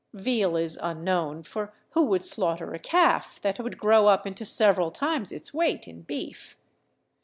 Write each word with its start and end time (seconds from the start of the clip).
Veal 0.15 0.55
is 0.55 0.79
unknown, 0.81 1.43
for 1.43 1.73
who 1.91 2.05
would 2.05 2.25
slaughter 2.25 2.73
a 2.73 2.79
calf 2.79 3.39
that 3.43 3.59
would 3.59 3.77
grow 3.77 4.07
up 4.07 4.25
into 4.25 4.45
several 4.45 4.89
times 4.89 5.31
its 5.31 5.53
weight 5.53 5.87
in 5.87 6.01
beef 6.01 6.57